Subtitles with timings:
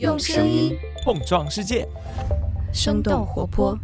[0.00, 1.86] 用声音碰撞世界，
[2.72, 3.78] 生动活泼。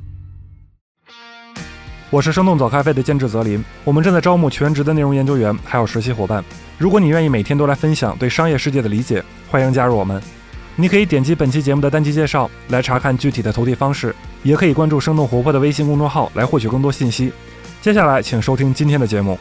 [2.10, 6.44] 我是生动早咖啡的监制泽林，我们正在招募全职的内容研究员，还有实习伙伴。
[6.78, 10.20] 如果你愿意每天都来分享对商业世界的理解，欢迎加入我们。
[10.74, 17.32] 你可以点击本期节目的单集介绍来查看具体的投递方式，也可以关注生动活泼的微信公众号来获取更多信息。
[17.80, 19.38] 接下来，请收听今天的节目。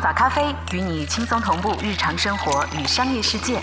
[0.00, 3.60] 早咖啡与你轻松同步日常生活与商业世界。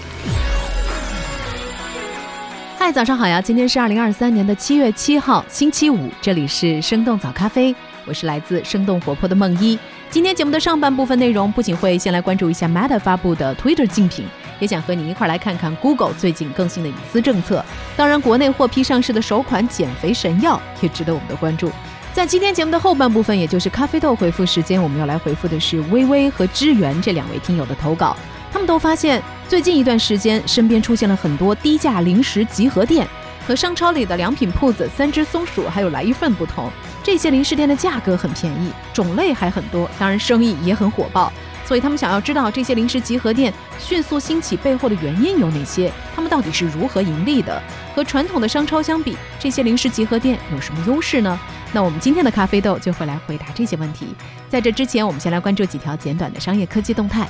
[2.77, 3.41] 嗨，早上好呀！
[3.41, 7.73] 今天是二零二三年的七月七号，星期五，这里是生动早咖啡，
[8.05, 9.79] 我是来自生动活泼的梦一。
[10.09, 14.25] 今天节目的上半部分内容，不仅会先来关注一下 Meta 发布的 Twitter 竞品，
[14.59, 17.63] 也想和你一块来看看 Google 最近更新的隐私政策。
[17.95, 21.71] 当然，国内获批上市的首款减肥神药也值得我们的关注。
[22.15, 28.15] 在今天节目的后半部分，也就是咖啡豆回复时间，我们要来回复的是微微和支援这两位听友的投稿。
[28.53, 33.05] 他们都发现，最近一段时间身边出现了很多低价零食集合店，
[33.45, 36.71] 和商超里的良品铺子、三只松鼠还有来一份不同，
[37.03, 41.29] 这些零食店的价格很便宜，种类还很多，当然生意也很火爆。
[41.65, 47.61] 所以他们想要知道这些零食集合店迅速兴起背后的原因有哪些，他们到底是如何盈利的？
[47.93, 51.37] 和传统的商超相比，这些零食集合店有什么优势呢？
[51.75, 54.07] 那我们今天的咖啡豆就会来回答这些问题。
[54.47, 57.27] 在这之前，我们先来关注几条简短的商业科技动态。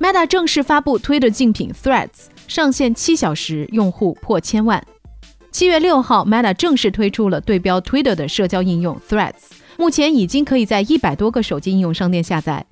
[0.00, 4.82] Meta 正式发布 Twitter 竞品 Threads，上线七小时，用户破千万。
[5.50, 12.64] 七月六号，Meta 正式推出了对标 Twitter 的社交应用 Threads，目前已经可以在一百多个手机应用商店下载。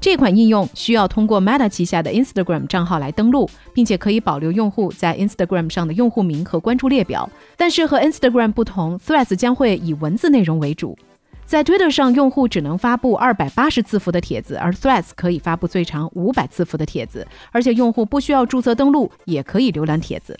[0.00, 7.28] 这款应用需要通过 Meta 旗下的 Instagram 账号来登录，并且可以保留用户在 Instagram 上的用户名和关注列表。
[7.56, 10.96] 但是和 Instagram 不同，Threads 将会以文字内容为主。
[11.44, 20.38] 在 Twitter 上，用户只能发布二百八十字符的帖子，而 Threads 可以发布最长五百字符的帖子，而且用户不需要注册登录也可以浏览帖子。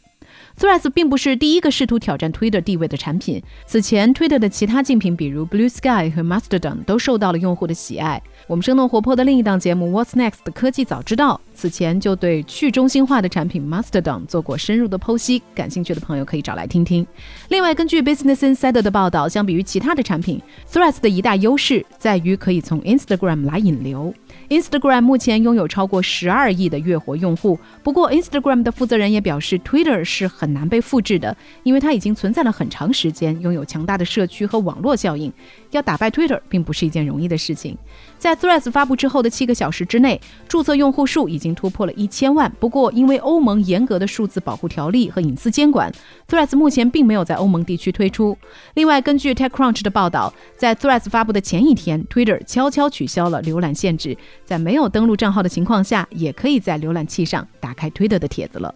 [0.61, 3.43] Threads 并不是第一个试图挑战 Twitter 地位的产品。
[3.67, 8.23] 此前，Twitter 的其他竞品，比如 Blue Sky 和 Mastodon，都受到了用户的喜爱。
[8.49, 17.07] 我们生动活泼的另一档节目 What's Next 的科技早知道，此前就对去中心化的产品 Mastodon 做过深入的剖析，感兴趣的朋友可以找来听听。
[17.51, 20.41] 另外，根据 Business Insider 的报道，相比于其他的产品
[20.73, 24.15] ，Threads 的一大优势在于可以从 Instagram 来引流。
[24.49, 35.31] Instagram 目前拥有超过十二亿的月活用户，不过 Instagram 的负责人也表示，Twitter 是很难被复制的，因为它已经存在了很长时间，拥有强大的社区和网络效应。
[35.73, 37.77] 要打败 Twitter 并不是一件容易的事情。
[38.19, 42.53] 在 Threads 发布之后的七个小时之内，注册用户数已经突破了一千万。
[42.59, 45.93] 不过，因为欧盟严格的数字保护条例和隐私监管
[46.29, 48.37] ，Threads 目前并没有在欧盟地区推出。
[48.75, 58.75] 另外，根据 TechCrunch 的报道，在 Threads 发布的前一天，Twitter 悄悄取消了浏览限制，在没有登录账号的情况下，也可以在浏览器上打开 Twitter 的帖子了。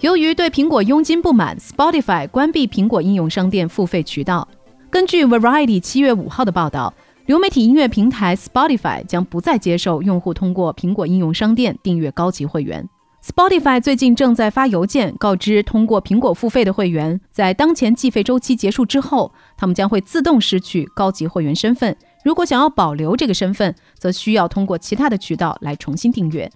[0.00, 4.46] 由于对苹果佣金不满，Spotify 关闭苹果应用商店付费渠道。
[4.90, 6.94] 根据 Variety 七月五号的报道，
[7.28, 12.88] 流媒体音乐平台 Spotify 将不再接受用户通过苹果应用商店订阅高级会员。
[13.22, 21.94] Spotify 最近正在发邮件告知通过苹果付费的会员，在当前计费周期结束之后，他们将会自动失去高级会员身份。
[22.24, 26.50] 如果想要保留这个身份，则需要通过其他的渠道来重新订阅。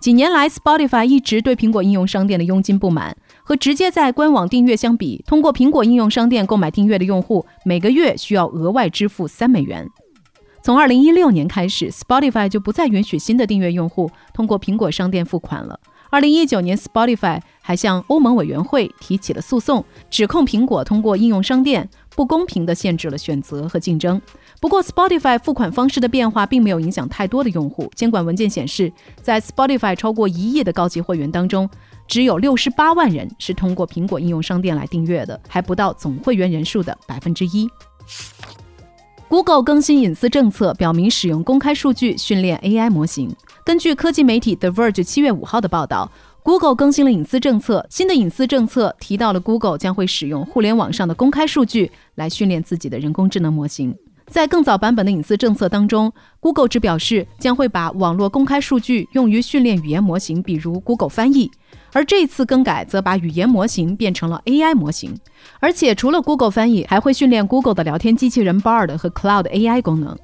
[0.00, 3.16] 几年来，Spotify 一直对苹果应用商店的佣金不满。
[3.42, 9.88] 和直接在官网订阅相比，通过苹果应用商店购买订阅的用户每个月需要额外支付三美元。
[10.64, 15.78] 从二零一六年开始，Spotify 就不再允许新的订阅用户通过苹果商店付款了。
[16.08, 21.86] 二零一九年，Spotify 还向欧盟委员会提起了诉讼，指控苹果通过应用商店
[22.16, 24.18] 不公平地限制了选择和竞争。
[24.58, 27.92] 不过，Spotify 付款方式的变化并没有影响太多的用户。
[27.94, 31.68] 监管文件显示，在 Spotify 超过一亿的高级会员当中，
[32.08, 37.68] 只有六十八万人是通过苹果应用商店来订阅的，还不到总会员人数的百分之一。
[39.28, 43.34] Google 更新隐私政策，表明使用公开数据训练 AI 模型。
[43.64, 46.10] 根据科技媒体 The Verge 七月五号的报道
[46.42, 47.84] ，Google 更新了隐私政策。
[47.88, 53.96] 新的隐私政策提到了 Google 将会使用互联网上的公开数据来训练自己的人工智能模型。
[54.26, 61.50] 在更早版本的隐私政策当中，Google 只表示将会把网络公开数据用于训练语言模型，比如 Google 翻译。
[61.94, 65.16] 而这次更改则把语言模型变成了 AI 模型，
[65.60, 70.18] 而且除了 Google 翻译，还会训练 Google 的聊天机器人 Bard 和 Cloud AI 功能。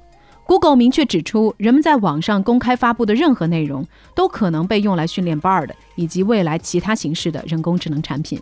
[0.45, 8.37] Google 明确指出，人们在网上公开发布的任何内容都可能被用来训练 Bard 以及未来其他形式的人工智能产品。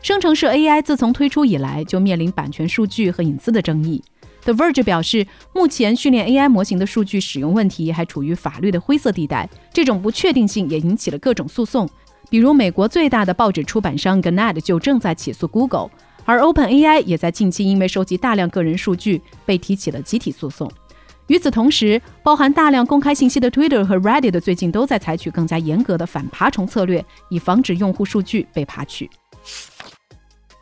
[0.00, 4.02] 生成式 AI 自从推出以来，就面临版权、数据和隐私的争议。
[4.44, 11.86] The Verge 表示，目前训练 AI 模型的数据使用问题还处于法律的灰色地带，这种不确定性也引起了各种诉讼。
[12.30, 15.90] 比如，美国最大的报纸出版商 Gannett 就正在起诉 Google，
[16.24, 20.70] 而 OpenAI 也在近期因为收集大量个人数据被提起了集体诉讼。
[21.28, 29.08] 与此同时，包含大量公开信息的 Twitter 和 Reddit 最近都在采取更加严格的反爬虫策略，以防止用户数据被爬取。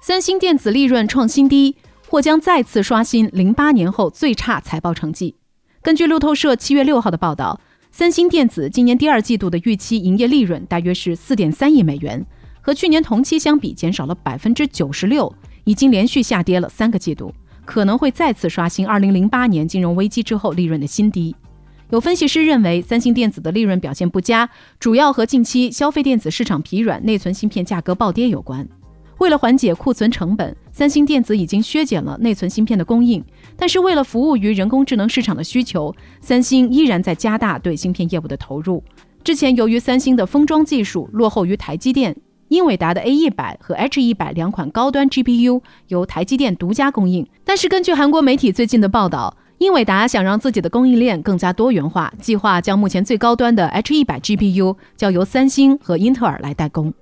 [0.01, 1.77] 三星电子利润创新低。
[2.09, 5.35] 或将再次刷新零八年后最差财报成绩。
[5.83, 7.59] 根据路透社七月六号的报道，
[7.99, 12.23] 三星电子今年第二季度的预期营业利润大约是四点三亿美元，
[12.61, 15.35] 和去年同期相比减少了百分之九十六，
[15.65, 17.33] 已经连续下跌了三个季度，
[17.65, 21.35] 可能会再次刷新二零零八年金融危机之后利润的新低。
[21.89, 28.69] 有分析师认为，三星电子的利润表现不佳，主要和近期消费电子市场疲软、内存芯片价格暴跌有关。
[29.19, 33.25] 为了缓解库存成本，三星电子已经削减了内存芯片的供应。
[33.57, 38.85] 但是，为了服务于人工智能市场的需求，三星依然在加大对芯片业务的投入。
[39.25, 42.15] 之前，由于三星的封装技术落后于台积电，
[42.49, 47.27] 英伟达的 A 一百和 H 一百两款高端 GPU 由台积电独家供应。
[47.43, 56.93] 但是，根据韩国媒体最近的报道，英伟达想让自己的供应链更加多元化，计划将目前最高端的 H 一百 GPU 交由三星和英特尔来代工。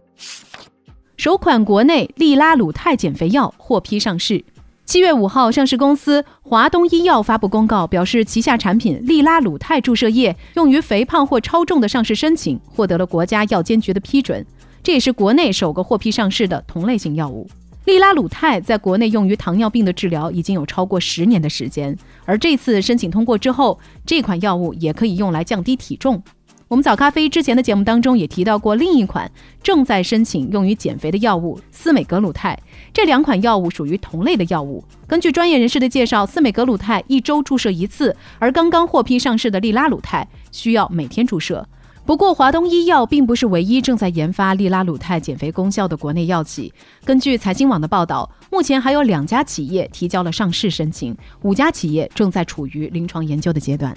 [1.17, 4.45] 首款国内利拉鲁肽减肥药获批上市。
[4.85, 14.45] 七月五号，上市公司华东医药发布公告，表示旗下产品利拉鲁肽注射液用于肥胖或超重的上市申请获得了国家药监局的批准，
[14.83, 17.49] 这也是国内首个获批上市的同类型药物。
[17.85, 26.23] 利拉鲁肽在国内用于糖尿病的治疗已经有超过十年的时间，而这次申请通过之后，这款药物也可以用来降低体重。
[26.69, 29.31] 我们早咖啡之前的节目当中也提到过另一款
[29.63, 32.59] 正在申请用于减肥的药物司美格鲁肽，
[32.93, 34.83] 这两款药物属于同类的药物。
[35.07, 41.67] 根据专业人士的介绍，司美格鲁肽一周注射一次，而刚刚获批上市的利拉鲁肽需要每天注射。
[42.07, 46.73] 不过，华东医药并不是唯一正在研发利拉鲁肽减肥功效的国内药企。
[47.05, 53.97] 根据财经网的报道，目前还有两家企业提交了上市申请，五家企业正在处于临床研究的阶段。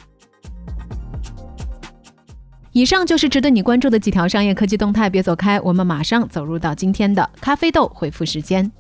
[2.78, 8.72] 以上就是值得你关注的几条商业科技动态，别走开，我们马上走入到今天的咖啡豆回复时间。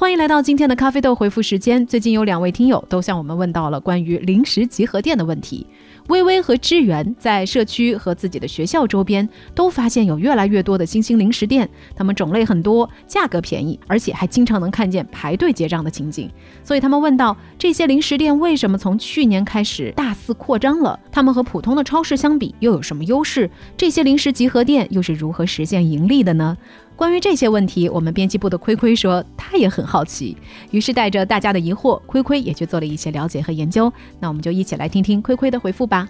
[0.00, 1.86] 欢迎来到今天的咖啡豆回复时间。
[1.86, 5.66] 最近有两位听友都向我们问到了关于零食集合店的问题。
[6.08, 16.30] 微微和支援在社区和自己的学校周边都发现有越来越多的新兴零食店，它们种类很多，价格便宜，而且还经常能看见排队结账的情景。
[16.64, 20.98] 所以他们问到：这些零食店为什么从去年开始大肆扩张了？
[21.12, 23.50] 他们和普通的超市相比又有什么优势？
[23.76, 26.56] 这些零食集合店又是如何实现盈利的呢？
[27.00, 30.36] 关于这些问题，我们编辑部的亏亏说他也很好奇，
[30.70, 33.90] 于是带着大家的疑惑，亏亏也去做了一些了解和研究。
[34.18, 36.06] 那我们就一起来听听亏亏的回复吧。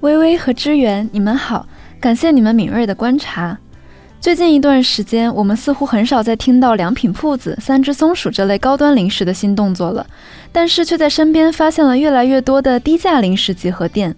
[0.00, 1.66] 微微和支援，你们好，
[2.00, 3.58] 感谢你们敏锐的观察。
[4.22, 10.06] 最近一段时间，我们似乎很少再听到良品铺子、三只松鼠这类高端零食的新动作了，
[10.50, 14.16] 但是却在身边发现了越来越多的低价零食集合店。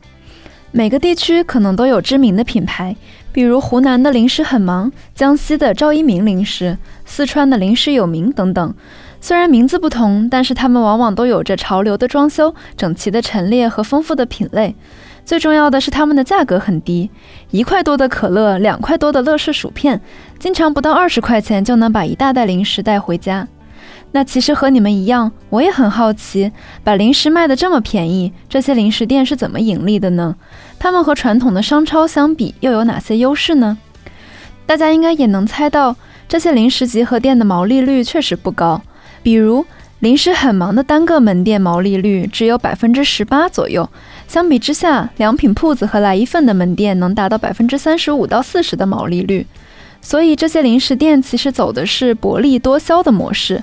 [0.75, 2.97] 每个地区可能都有知名的品牌。
[3.33, 8.75] 比如湖南的零食很忙，江西的赵一鸣零食，四川的零食有名等等。
[9.21, 14.75] 虽然名字不同，但是他们往往都有着潮流的装修、整齐的陈列和丰富的品类。
[15.25, 17.09] 最重要的是，他们的价格很低，
[17.53, 20.01] 一块多的可乐，两块多的乐事薯片，
[20.39, 23.47] 经常不到二十块钱就能把一大袋零食带回家。
[24.15, 26.53] 那其实和你们一样，我也很好奇，
[26.85, 30.37] 把零食卖得这么便宜，这些零食店是怎么盈利的呢？
[30.79, 33.79] 他们和传统的商超相比，又有哪些优势呢？
[34.67, 35.97] 大家应该也能猜到，
[36.29, 38.83] 这些零食集合店的毛利率确实不高。
[39.23, 39.65] 比如，
[40.01, 43.89] 零食很忙的单个门店毛利率只有百分之十八左右，
[44.29, 49.47] 相比之下，良品铺子和来一份的门店能达到百分之三十五到四十的毛利率。
[50.03, 53.63] 所以，这些零食店其实走的是薄利多销的模式。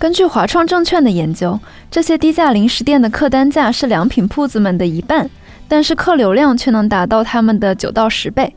[0.00, 5.28] 根据华创证券的研究，这些低价零食店的客单价是良品铺子们的一半，
[5.68, 8.56] 但是客流量却能达到他们的九到十倍。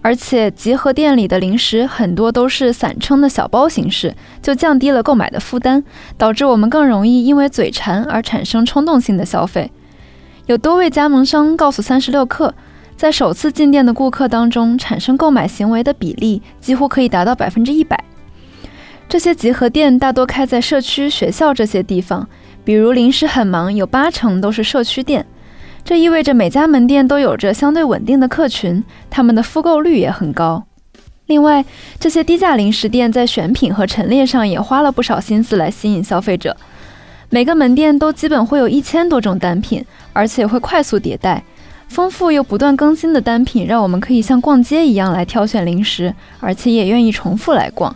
[0.00, 5.82] 而且集合店里的零食很多都是散称的小包形式，就降低了购买的负担，
[6.16, 9.72] 导致我们更容易因为嘴馋而产生冲动性的消费。
[10.46, 12.52] 有多位加盟商告诉三十六氪，
[12.96, 18.04] 在首次进店的顾客当中，产生购买行为的比例几乎可以达到百分之一百。
[19.08, 22.28] 这些集合店大多开在社区、学校这些地方，
[22.64, 25.24] 比如临时很忙，有八成都是社区店。
[25.84, 30.64] 这意味着每家门店都有着相对稳定的客群，他们的复购率也很高。
[31.26, 31.64] 另外，
[32.00, 36.56] 这些低价零食店在选品和陈列上也花了不少心思来吸引消费者。
[37.30, 41.44] 每个门店都基本会有一千多种单品，而且会快速迭代。
[41.88, 47.94] 丰富又不断更新的单品，让我们可以像逛街一样来挑选零食，而且也愿意重复来逛。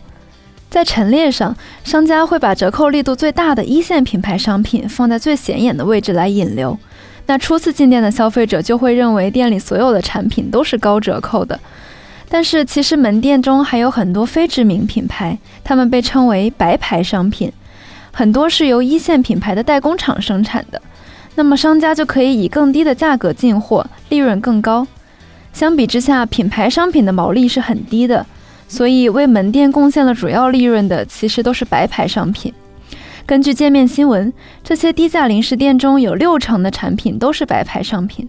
[0.70, 6.78] 在陈列上，商家会把折扣力度最大的一线品牌商品放在最显眼的位置来引流。
[7.26, 11.58] 那初次进店的消费者就会认为店里所有的产品都是高折扣的。
[12.28, 17.52] 但是其实门店中还有很多非知名品牌，他们被称为白牌商品，
[18.12, 20.80] 很多是由一线品牌的代工厂生产的。
[21.34, 24.86] 那么商家就可以以更低的价格进货，利润更高。
[25.52, 28.24] 相比之下，品牌商品的毛利是很低的，
[28.70, 32.54] 所以为门店贡献了主要利润的其实都是白牌商品。
[33.26, 38.28] 根据界面新闻，这些低价零食店中有六成的产品都是白牌商品。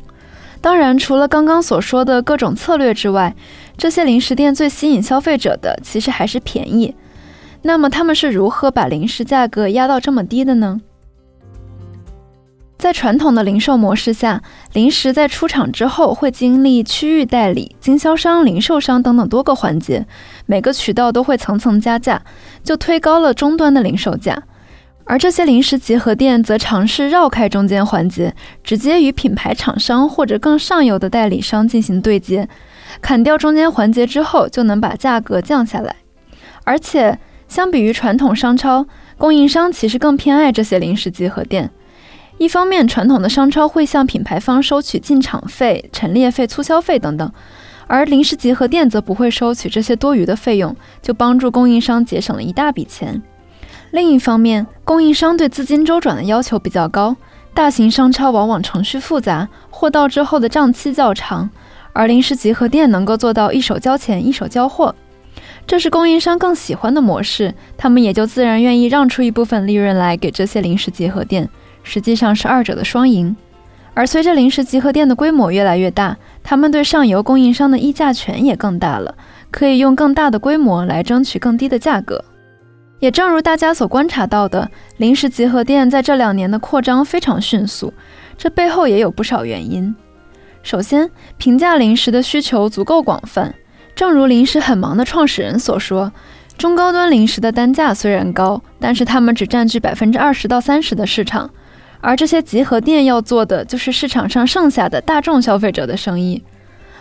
[0.59, 3.35] 当然，除了刚刚所说的各种策略之外，
[3.77, 6.95] 这些零食店最吸引消费者的其实还是便宜。
[7.61, 10.81] 那么他们是如何把零食价格压到这么低的呢？
[12.77, 14.41] 在传统的零售模式下，
[14.73, 20.07] 零食在出厂之后会经历区域代理、经销商、零售商等等多个环节，
[20.45, 22.21] 每个渠道都会层层加价，
[22.63, 24.43] 就推高了终端的零售价。
[25.05, 28.33] 而这些零食集合店则尝试绕开中间环节，
[28.63, 32.47] 直接与品牌厂商或者更上游的代理商进行对接，
[33.01, 35.95] 砍掉中间环节之后，就能把价格降下来。
[36.63, 37.17] 而且，
[37.47, 38.85] 相比于传统商超，
[39.17, 41.71] 供应商其实更偏爱这些零食集合店。
[42.37, 47.31] 一方面，传统的商超会向品牌方收取进场费、陈列费、促销费等等，
[47.91, 53.21] 而零食集合店则不会收取这些多余的费用，就帮助供应商节省了一大笔钱。
[53.91, 57.17] 另一方面，供应商对资金周转的要求比较高，
[57.53, 61.49] 大型商超往往程序复杂，货到之后的账期较长，
[61.91, 64.95] 而零食集合店能够做到一手交钱一手交货，
[65.67, 71.49] 这是供应商更喜欢的模式，他们也就自然愿意让出一部分利润来给这些零食集合店。
[71.83, 73.35] 实际上是二者的双赢，
[73.93, 79.15] 而随着零食集合店的规模越来越大，他们对上游供应商的议价权也更大了，
[79.51, 82.23] 可以用更大的规模来争取更低的价格。
[82.99, 87.93] 也正如大家所观察到的，零食集合店在这两年的扩张非常迅速，
[88.37, 89.93] 这背后也有不少原因。
[90.63, 93.53] 首先，平价零食的需求足够广泛，
[93.95, 96.11] 正如零食很忙的创始人所说。
[96.57, 101.49] 中高端零食的单价虽然高，但是他们只占据百分之二十到三十的市场。
[102.01, 106.43] 而这些集合店要做的就是市场上剩下的大众消费者的生意，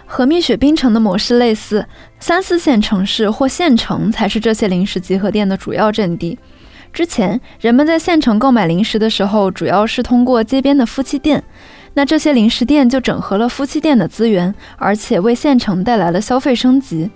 [0.07, 1.87] 和蜜雪冰城的模式类似，
[2.19, 6.39] 三四线城市或县城才是这些零食集合店的主要阵地。
[6.93, 11.43] 之前人们在县城购买零食的时候，主要是通过街边的夫妻店，
[11.95, 17.11] 那这些零食店就整合了夫妻店的资源，而且为县城带来了消费升级。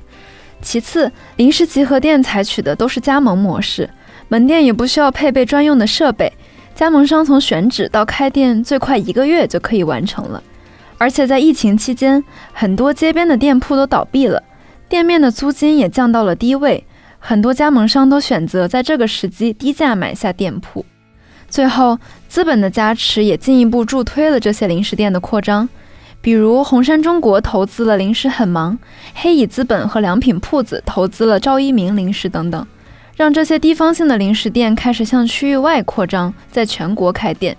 [0.62, 3.90] 其次，零食集合店采取的都是加盟模式，
[4.28, 6.32] 门店也不需要配备专用的设备。
[6.74, 10.42] 加盟商从选址到开店最快一个月就可以完成了，
[10.98, 14.42] 而且在疫情期间，很多街边的店铺都倒闭了，
[14.88, 16.84] 店面的租金也降到了低位，
[17.20, 20.84] 很多加盟商都选择在这个时机低价买下店铺。
[21.48, 21.96] 最后，
[22.28, 25.68] 资本的加持也进一步助推了这些零食店的扩张，
[26.20, 28.76] 比如红杉中国投资了零食很忙，
[29.14, 32.66] 黑蚁资本和良品铺子投资了赵一鸣零食等等。
[33.16, 37.56] 让这些地方性的零食店开始向区域外扩张，在全国开店。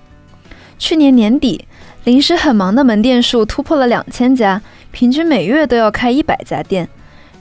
[0.77, 1.65] 去年年底，
[2.03, 6.89] 零食很忙的门店数突破了两千家，平均每月都要开一百家店。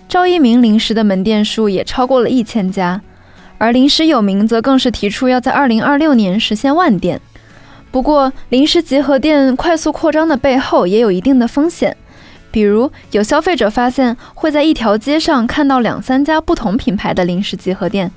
[0.09, 3.01] 赵一鸣零食的门店数也超过了一千家，
[3.59, 7.21] 而零食有名则更是提出要在二零二六年实现万店。
[7.91, 11.97] 不过，零食集合店快速扩张的背后也有一定的风险。
[12.55, 18.13] 比如，有消费者发现会在一条街上看到两三家不同品牌的零食集合店，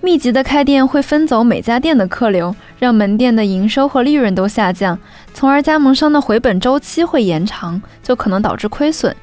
[0.00, 4.98] 密集的开店会分走每家店的客流，让门店的营收和利润都下降，
[5.34, 9.14] 从而加盟商的回本周期会延长，就可能导致亏损。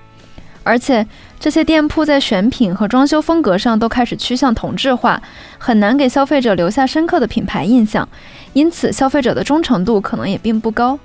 [0.62, 1.08] 而且，
[1.40, 5.20] 这些店铺在选品和装修风格上都开始趋向同质化，
[5.58, 8.08] 很难给消费者留下深刻的品牌印象，
[8.54, 11.00] 因此消费者的忠诚度可能也并不高。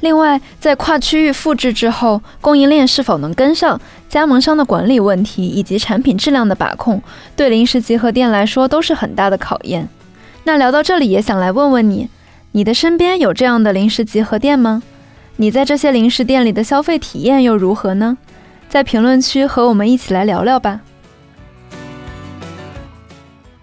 [0.00, 7.02] 另外，在跨区域复制之后，供应链是否能跟上，加盟商的管理问题以及产品质量的把控，
[7.34, 9.88] 对零食集合店来说都是很大的考验。
[10.44, 12.08] 那聊到这里，也想来问问你，
[12.52, 14.82] 你的身边有这样的零食集合店吗？
[15.36, 18.16] 你在这些零食店里的消费体验又如何呢？
[18.68, 20.80] 在评论区和我们一起来聊聊吧。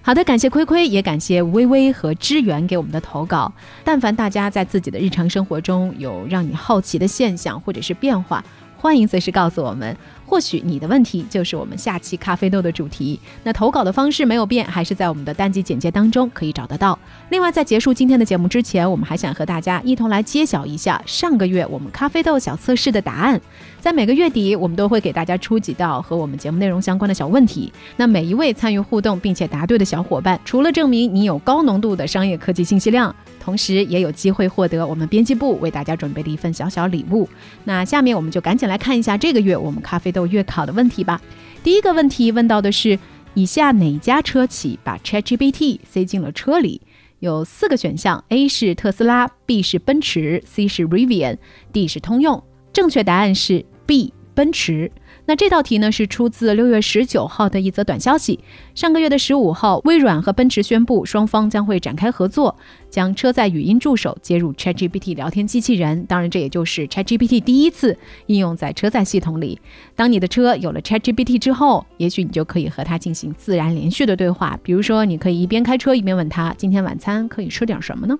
[0.05, 3.49] 好的，感谢亏亏，也感谢微微和支援给我们的投稿。
[3.85, 8.43] 但凡大家在自己的日常生活中有让你好奇的现象或者是变化，
[8.75, 9.95] 欢迎随时告诉我们。
[10.25, 13.17] 或许你的问题就是我们下期咖啡豆的主题。
[13.43, 16.99] 那投稿的方式没有变，还是在我们的单集简介当中可以找得到。
[17.29, 23.39] 另外，在结束今天的节目之前，我们还想和大家一同来揭晓一下上个月我们咖啡豆小测试的答案。
[23.83, 27.69] 在每个月底，我们都会给大家出几道和我们节目内容相关的小问题。
[27.97, 37.27] 那每一位参与互动并且答对的小伙伴，除了证明你有高浓度的商业科技信息量，同时也有机会获得我们编辑部为大家准备的一份小小礼物。
[37.65, 41.21] 那下面我们就赶紧来看一下这个月我们咖啡豆月考的问题吧。
[41.61, 42.97] 第一个问题问到的是：
[43.33, 46.79] 以下哪家车企把 ChatGPT 塞进了车里？
[47.19, 52.41] 有四个选项：A 是特斯拉，B 是奔驰，C 是 Rivian，D 是通用。
[52.71, 54.91] 正确答案是 B，奔驰。
[55.25, 58.39] 那这道题呢是出自六月十九号的一则短消息。
[58.75, 62.57] 上个月的十五号，微软和奔驰宣布双方将会展开合作，
[62.89, 66.05] 将车载语音助手接入 ChatGPT 聊天机器人。
[66.07, 69.61] 当然，这也就是 ChatGPT 第一次应用在车载系统里。
[69.95, 74.59] 当你的车有了 ChatGPT 之后，也许你就可以和它进行自然连续的对话。
[74.61, 78.17] 比如说，你可以一边开车一边问他：“今天晚餐可以吃点什么呢？”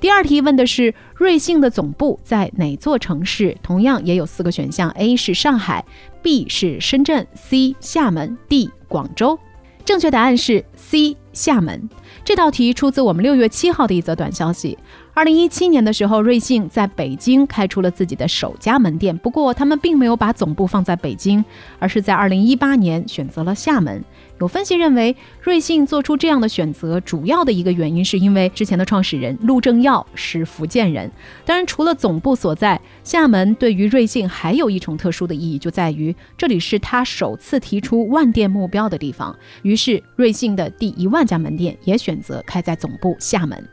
[0.00, 3.56] 第二题问的是瑞幸的总部在哪座城市？
[3.64, 5.84] 同样也有四个选项：A 是上海
[6.22, 9.36] ，B 是深圳，C 厦门，D 广州。
[9.84, 11.88] 正确答案是 C 厦门。
[12.24, 14.78] 这道题出自我们六月七号的一则短消息。
[15.18, 21.44] 二零一七年的时候，瑞幸在北京开出了自己的首家门店，不过他们并没有把总部放在北京，
[21.80, 24.00] 而是在二零一八年选择了厦门。
[24.38, 31.10] 有分析认为，瑞幸做出这样的选择，主要的一个原因是因为之前的创始人陆正耀是福建人。
[31.44, 39.36] 当然，除了总部所在厦门，对于瑞幸还有一重特殊的意义，就在于这里是他首次提出万店目标的地方。
[39.62, 43.68] 于是，瑞幸的第一万家门店也选择开在总部厦门。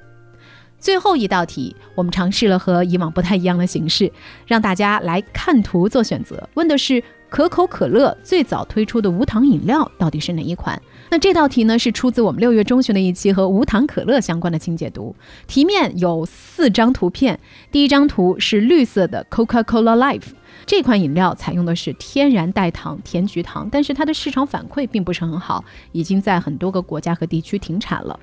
[0.86, 4.12] 最后一道题，我们尝试了和以往不太一样的形式，
[4.46, 6.48] 让大家来看图做选择。
[6.54, 10.80] 问的是可口可乐最早推出的无糖饮料到底是哪一款？
[11.10, 15.16] 那这道题呢，是出自我们六月中旬的一期和无糖可乐相关的清解读。
[15.48, 17.40] 题面有四张图片，
[17.72, 20.34] 第一张图是绿色的 Coca-Cola Life。
[20.68, 28.20] 这款饮料采用的是天然代糖甜菊糖，但是它的市场反馈并不是很好，已经在很多个国家和地区停产了。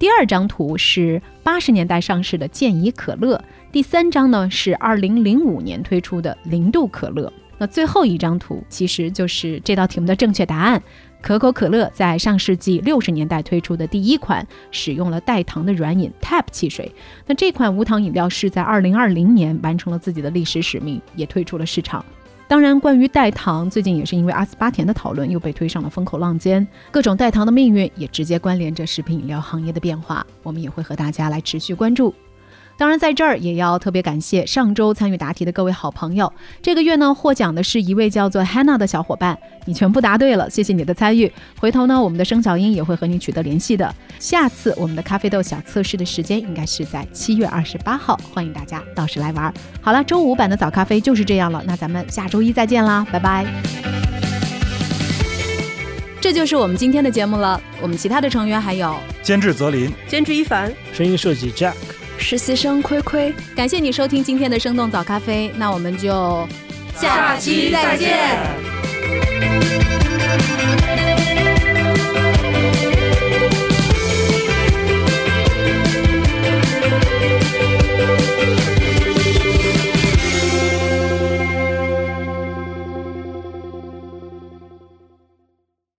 [0.00, 3.38] 第二张图是八十年代上市的健怡可乐，
[3.70, 7.30] 第三张呢是二零零五年推出的零度可乐。
[7.58, 10.82] 那最后一张图其实就是这道题目的正确答案。
[11.20, 16.90] 可口可乐在上世纪六十年代推出的第一款使用了代糖的软饮 TAP 汽水。
[17.26, 22.02] 那这款无糖饮料是在二零二零年完成了自己的历史使命，也退出了市场。
[22.50, 26.66] 当然，关于代糖，最近也是因为阿斯巴甜的讨论又被推上了风口浪尖。
[26.90, 32.12] 各种代糖的命运也直接关联着食品饮料行业的变化，我们也会和大家来持续关注。
[32.80, 36.32] 当然，在这儿也要特别感谢上周参与答题的各位好朋友。
[36.62, 41.30] 这个月呢，获奖的是一位叫做 Hannah 的小伙伴，你全部答对了，谢谢你的参与。
[41.58, 43.94] 回头呢，我们的生小英也会和你取得联系的。
[44.18, 49.52] 下次我们的咖啡豆小测试的时间应该是在七月二十八号，欢迎大家到时来玩。
[49.82, 53.44] 好了，周五版的早咖啡就是这样了，那咱们下周一再见啦，拜拜。
[56.18, 57.60] 这就是我们今天的节目了。
[57.82, 61.74] 我们其他的成员还有监制泽林，监制一凡，声音设计 Jack。
[62.20, 66.46] 实习生亏亏，感谢你收听今天的生动早咖啡，那我们就
[66.94, 68.38] 下期再见。